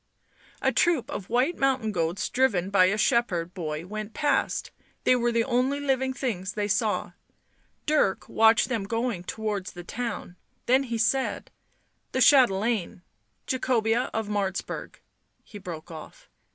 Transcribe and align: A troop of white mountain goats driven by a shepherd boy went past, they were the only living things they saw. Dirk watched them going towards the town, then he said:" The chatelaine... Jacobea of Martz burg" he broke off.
A 0.63 0.71
troop 0.71 1.11
of 1.11 1.29
white 1.29 1.59
mountain 1.59 1.91
goats 1.91 2.27
driven 2.27 2.71
by 2.71 2.85
a 2.85 2.97
shepherd 2.97 3.53
boy 3.53 3.85
went 3.85 4.15
past, 4.15 4.71
they 5.03 5.15
were 5.15 5.31
the 5.31 5.43
only 5.43 5.79
living 5.79 6.11
things 6.11 6.53
they 6.53 6.67
saw. 6.67 7.11
Dirk 7.85 8.27
watched 8.27 8.67
them 8.67 8.85
going 8.85 9.23
towards 9.23 9.73
the 9.73 9.83
town, 9.83 10.37
then 10.65 10.85
he 10.85 10.97
said:" 10.97 11.51
The 12.13 12.19
chatelaine... 12.19 13.03
Jacobea 13.45 14.09
of 14.11 14.27
Martz 14.27 14.65
burg" 14.65 14.99
he 15.43 15.59
broke 15.59 15.91
off. 15.91 16.27